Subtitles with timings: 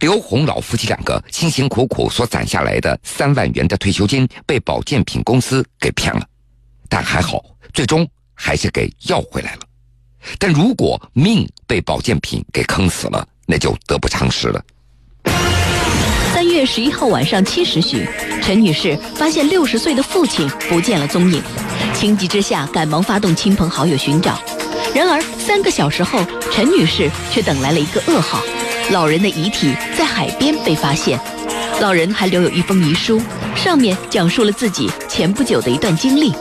[0.00, 6.22] 刘红老夫妻两个辛辛苦苦所攒下来的三万元的退休金被保健品公司给骗了，
[6.88, 7.44] 但还好，
[7.74, 9.60] 最终还是给要回来了。
[10.38, 14.64] 但如果命被保健品给坑死了，那就得不偿失了。
[16.32, 18.08] 三月十一号晚上七时许，
[18.42, 21.42] 陈女士发现六十岁的父亲不见了踪影，
[21.94, 24.40] 情急之下赶忙发动亲朋好友寻找。
[24.94, 28.40] 然而三个小时后，陈女士却等来了一个噩耗：
[28.90, 31.16] 老人的遗体在海边被发现，
[31.80, 33.22] 老人还留有一封遗书，
[33.54, 36.32] 上面讲述了自己前不久的一段经历。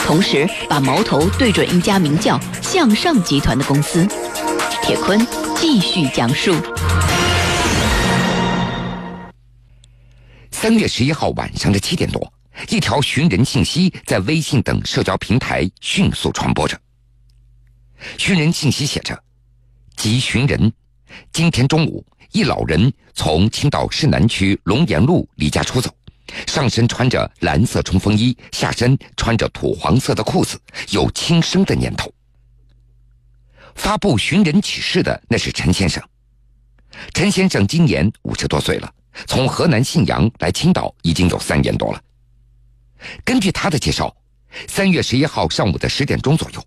[0.00, 4.06] 同时，把矛头对准一家名叫“向上集团”的公司。
[4.82, 5.20] 铁坤
[5.54, 6.54] 继续讲述：
[10.50, 12.32] 三月十一号晚上的七点多，
[12.70, 16.80] 一条寻人信息在微信等社交平台迅速传播着。
[18.16, 19.22] 寻人信息写着
[19.94, 20.72] ：“急寻人，
[21.32, 25.90] 今天中午，一老人从青岛市南区龙岩路离家出走。”
[26.46, 32.12] 上身穿着蓝色冲锋衣，下身穿着土黄色的裤子，有轻生的念头。
[33.74, 36.02] 发布寻人启事的那是陈先生。
[37.14, 38.92] 陈先生今年五十多岁了，
[39.26, 42.02] 从河南信阳来青岛已经有三年多了。
[43.24, 44.14] 根据他的介绍，
[44.66, 46.62] 三月十一号上午的十点钟左右，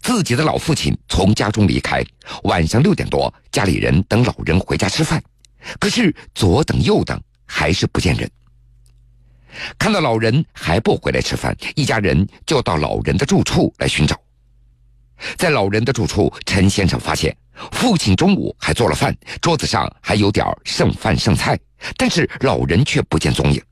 [0.00, 2.04] 自己的老父亲从家中离开，
[2.44, 5.22] 晚上六点多，家里人等老人回家吃饭，
[5.78, 8.30] 可是左等右等，还是不见人。
[9.78, 14.20] 看到老人还不回来吃饭，一家人就到老人的住处来寻找。
[15.36, 17.34] 在老人的住处，陈先生发现
[17.70, 21.56] 父亲中午还做了饭，桌子上还有点剩饭剩菜，
[21.96, 23.62] 但是老人却不见踪影。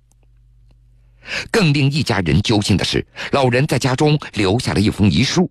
[1.50, 5.50] 更令一家人揪心的是，老人在家中留下了一封遗书，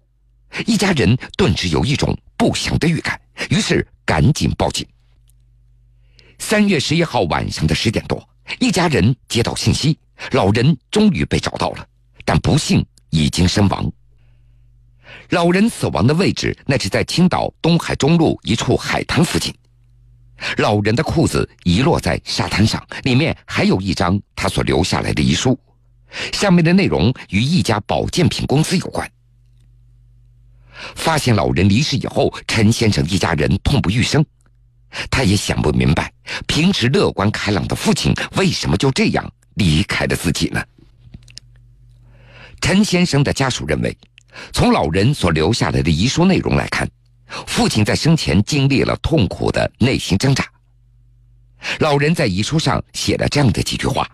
[0.65, 4.85] 一家人顿时有一种不祥的预感，于是赶紧报警。
[6.39, 8.27] 三月十一号晚上的十点多，
[8.59, 9.97] 一家人接到信息。
[10.31, 11.87] 老人终于被找到了，
[12.23, 13.91] 但不幸已经身亡。
[15.29, 19.53] 老人死亡的位置，那是在青岛东海中路一处海滩附近。
[20.57, 25.59] 老人的裤子遗落在沙滩上，里面还有一张他所留下来的遗书，
[26.33, 29.11] 下面的内容与一家保健品公司有关。
[30.95, 34.25] 发现老人离世以后，陈先生一家人痛不欲生，
[35.09, 36.11] 他也想不明白，
[36.47, 39.31] 平时乐观开朗的父亲为什么就这样。
[39.55, 40.63] 离开了自己呢？
[42.61, 43.95] 陈先生的家属认为，
[44.53, 46.89] 从老人所留下来的遗书内容来看，
[47.45, 50.45] 父亲在生前经历了痛苦的内心挣扎。
[51.79, 54.09] 老人在遗书上写了这样的几句话：“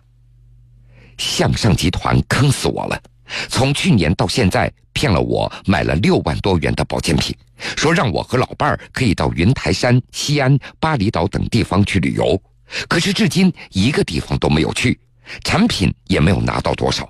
[1.20, 3.00] 向上集团坑死我了，
[3.48, 7.36] 从去年到现在骗了我买了六万多元的保健品，
[7.78, 12.42] 说让我和老伴儿可以到云台山、西安、巴厘岛等地方去旅游，
[12.90, 15.00] 可是至今一个地方都没有去。”
[15.44, 17.08] 产品也没有拿到多少。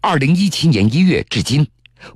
[0.00, 1.66] 二零一七年一月至今，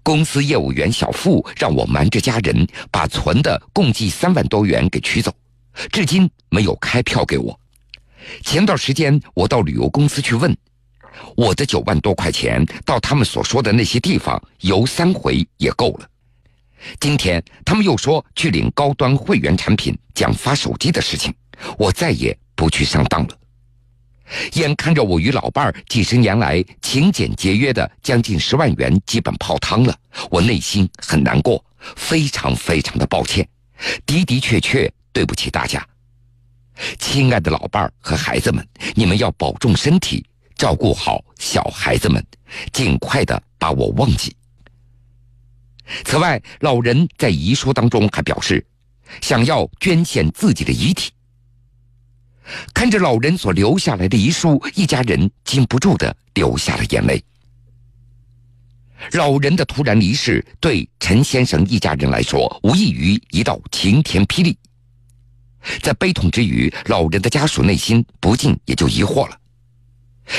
[0.02, 5.34] 公司业务员小付让我瞒着家人把存的共计三万多元给取走，
[5.90, 7.58] 至今没有开票给我。
[8.44, 10.56] 前段时间我到旅游公司去问，
[11.36, 16.08] 我的九万多块钱到他们所说的那些地方游三回也够了。
[17.00, 21.34] 今天他们又说去领高端会员产品奖发手机的事情，
[21.78, 23.38] 我再也不去上当了。
[24.54, 29.96] 眼看着我与老伴儿几十年来勤俭节约的将近十万元基本泡汤了，
[30.30, 31.64] 我内心很难过，
[31.96, 33.48] 非常非常的抱歉，
[34.04, 35.86] 的的确确对不起大家。
[36.98, 42.24] 亲爱的老伴儿和孩子们，你们要保重身体，照顾好小孩子们，
[42.72, 44.34] 尽快的把我忘记。
[46.04, 48.64] 此外，老人在遗书当中还表示，
[49.20, 51.12] 想要捐献自己的遗体。
[52.72, 57.22] 看着老人所留下来的遗书，一家人禁不住的流下了眼泪。
[59.12, 64.56] 老人的突然离世，对陈先生一家人来说，无异于一道晴天霹雳。
[65.82, 69.38] 在悲痛之余，老人的家属内心不禁也就疑惑了：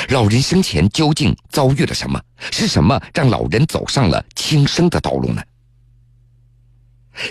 [0.09, 2.21] 老人生前究竟遭遇了什么？
[2.51, 5.41] 是什么让老人走上了轻生的道路呢？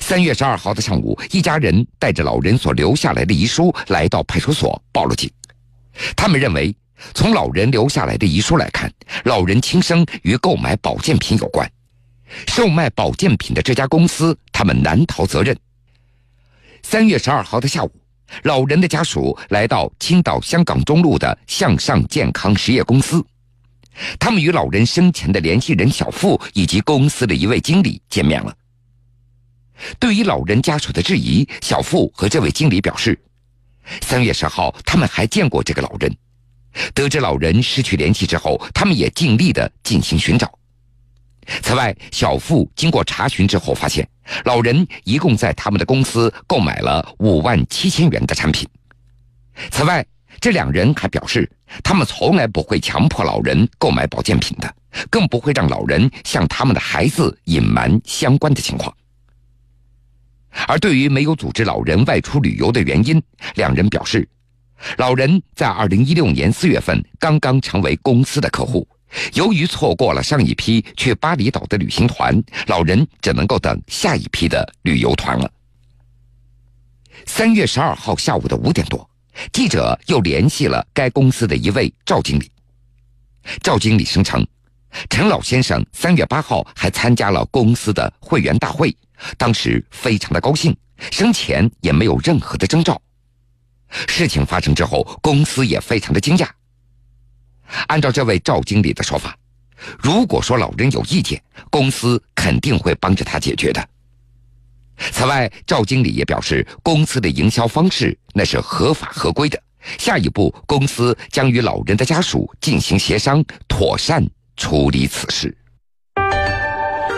[0.01, 5.31] 三月十二号的上午，一家人带着老人所留下来的遗书来到派出所报了警。
[6.17, 6.75] 他们认为，
[7.15, 8.93] 从老人留下来的遗书来看，
[9.25, 11.71] 老人轻生与购买保健品有关。
[12.49, 15.57] 售卖保健品的这家公司，他们难逃责任。
[16.83, 17.93] 三月十二号的下午，
[18.43, 23.25] 老人的家属来到青岛香港中路的向上健康实业公司，
[24.19, 28.55] 他们与老人生前的联系人小付以及公司的一位经理见面了。
[29.99, 33.19] 对于老人家属的质疑，小付和这位经理表示，
[34.03, 36.15] 三月十号，他们还见过这个老人。
[36.95, 40.59] 得知老人失去联系之后，他们也尽力的进行寻找。
[41.63, 44.07] 此外，小付经过查询之后发现，
[44.45, 48.69] 老人一共在他们的公司购买了五万七千元的产品。
[49.71, 50.05] 此外，
[50.41, 51.51] 这两人还表示，
[51.83, 54.75] 他们从来不会强迫老人购买保健品的，
[55.09, 58.95] 更不会让老人向他们的孩子隐瞒相关的情况。
[60.67, 63.23] 而对于没有组织老人外出旅游的原因，
[63.55, 64.29] 两人表示，
[64.99, 68.87] 老人在二零一六年四月份刚刚成为公司的客户。
[69.35, 75.51] 由于错过了上一批去巴厘岛的旅行团，老人只能够等下一批的旅游团了。
[77.25, 79.09] 三月十二号下午的五点多，
[79.53, 82.51] 记者又联系了该公司的一位赵经理。
[83.63, 84.47] 赵经理声称，
[85.09, 88.95] 陈老先生三月八号还参加了公司的会员大会，
[89.37, 90.77] 当时非常的高兴，
[91.11, 93.01] 生前也没有任何的征兆。
[93.89, 96.49] 事情发生之后，公司也非常的惊讶。
[97.89, 99.37] 按照这位赵经理的说法，
[99.99, 103.89] 如果说老人有意见，公司肯定会帮着他解决的。
[105.13, 109.63] 此外，赵经理也表示，公司的营销方式那是合法合规的。
[109.99, 114.27] 下一步，公司将与老人的家属进行协商，妥善
[114.57, 115.57] 处理此事。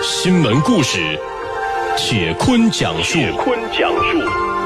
[0.02, 1.18] 新闻故事，
[1.96, 3.12] 铁坤讲述。
[3.14, 4.57] 铁坤讲述。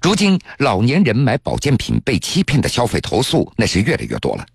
[0.00, 4.46] 如今，老年人买保健品被欺骗的消费投诉那是越来越多了。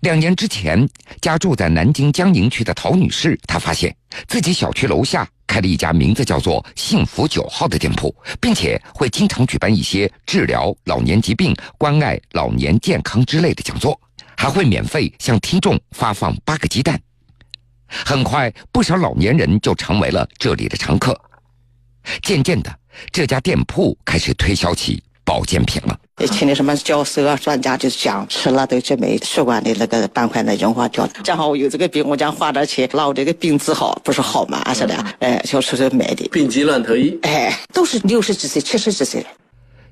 [0.00, 0.86] 两年之前，
[1.20, 3.94] 家住在南京江宁区的陶女士，她发现
[4.26, 13.98] 自己小区楼下开了一家名字叫做“幸福九号”的店铺，并且会经常举办一些治疗老年疾病、关爱老年健康之类的讲座，
[14.36, 17.00] 还会免费向听众发放八个鸡蛋。
[17.86, 21.18] 很快，不少老年人就成为了这里的常客。
[22.22, 22.81] 渐渐的。
[23.10, 25.98] 这家店铺开始推销起保健品了。
[26.26, 31.04] 请的什么教授啊、专家，就是讲吃了都就没血管的那个板块的融化掉。
[31.24, 34.72] 正好我有这个病，我讲花点钱把我这个病治好，不是好吗？
[34.72, 36.28] 是的，哎，就出去买的。
[36.28, 39.26] 病急乱投医，哎，都是六十几岁、七十几岁了。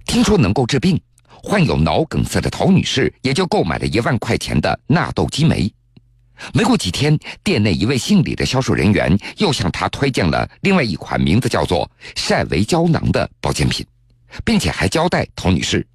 [0.06, 1.00] 听说能够治病，
[1.42, 5.72] 患有脑梗塞的陶女士也就购买了一万块钱的纳豆激酶。
[6.52, 13.86] 没过几天，店内一位姓李的销售人员又向他推荐了另外一款名字叫做晒维胶囊的保健品，
[14.44, 15.86] 并且还交代陶女士，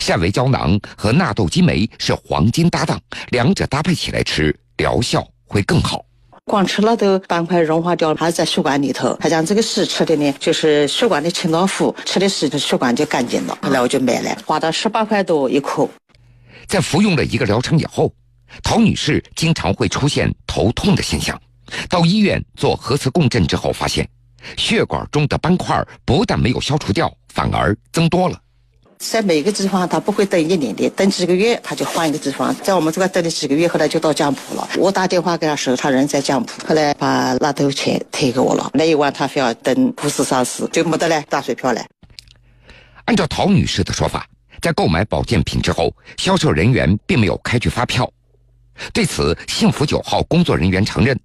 [0.00, 3.00] 晒维胶囊和纳豆激酶是黄金搭档，
[3.30, 6.04] 两者搭配起来吃，疗效会更好。
[6.46, 9.16] 光吃了都斑块融化掉了，还在血管里头。
[9.20, 13.58] 他讲这个是吃的呢，就是血管的清道夫，吃的是血管就干净了。
[13.62, 15.88] 后来我就买了，花了十八块多一颗。
[16.66, 18.12] 在服用了一个疗程以后。
[18.62, 21.40] 陶女士经常会出现头痛的现象，
[21.88, 24.08] 到医院做核磁共振之后，发现
[24.56, 28.40] 血管中的斑块不但没有消除掉，反而增多了。
[28.96, 32.54] 在每个地方，他不会等一年的，等几个月他就换一个地方。
[32.62, 34.66] 在我们这个等了几个月，后来就到江浦了。
[34.78, 38.70] 我打电话给他说，他人在江浦，后来把那头钱退给我了。
[38.72, 41.84] 那一晚他非要等护士上市，就没得了打水漂了。
[43.06, 44.26] 按照陶女士的说法，
[44.62, 48.10] 在购买保健品之后，销售人员并没有开具发票。
[48.92, 51.18] 对此，幸福九号工作人员承认，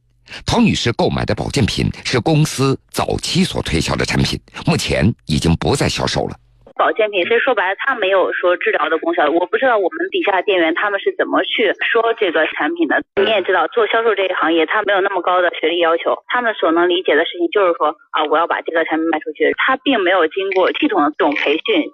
[0.45, 6.35] 陶女士购买的保健品是公司早期所推销的产品，目前已经不再销售了。
[6.79, 9.27] 保健品，其实说白了，它没有说治疗的功效。
[9.27, 13.03] 我不知道我们底下店员他们是怎么去说这个产品的。
[13.19, 19.51] 你也知道，做销售这一行业，他没有那么高的学历要求，他们所能理解的事情就是说啊，我要把这个产品卖出去。
[19.57, 21.91] 他并没有经过系统的这种培训。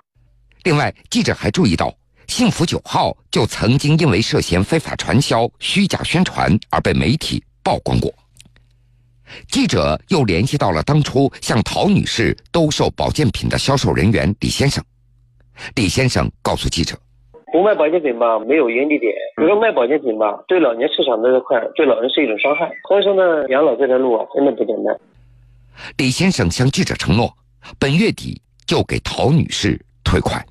[0.64, 1.90] 另外，记者还注意到。
[2.28, 8.14] 幸福九号就曾经因为涉嫌非法传销、虚假宣传而被媒体曝光过。
[9.48, 14.84] 记者又联系到了当初向陶女士兜售保健品的销售人员李先生。
[15.76, 16.96] 李先生告诉记者
[17.52, 22.70] ：“不卖保健品吧，没有盈利点；如果卖保健品吧，对老年市场这块，对老人是一种伤害。
[22.88, 24.96] 所以说呢，养老这条路啊，真的不简单。”
[25.98, 27.36] 李先生向记者承诺，
[27.80, 30.46] 本月底就给陶女士退款。